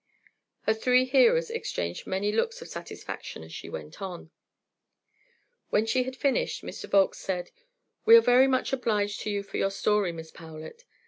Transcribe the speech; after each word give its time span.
Her 0.63 0.73
three 0.73 1.05
hearers 1.05 1.51
exchanged 1.51 2.07
many 2.07 2.31
looks 2.31 2.59
of 2.59 2.67
satisfaction 2.67 3.43
as 3.43 3.53
she 3.53 3.69
went 3.69 4.01
on. 4.01 4.31
When 5.69 5.85
she 5.85 6.05
had 6.05 6.15
finished, 6.15 6.63
Mr. 6.63 6.89
Volkes 6.89 7.19
said: 7.19 7.51
"We 8.05 8.15
are 8.15 8.21
very 8.21 8.47
much 8.47 8.73
obliged 8.73 9.19
to 9.19 9.29
you 9.29 9.43
for 9.43 9.57
your 9.57 9.69
story, 9.69 10.11
Miss 10.11 10.31
Powlett. 10.31 10.85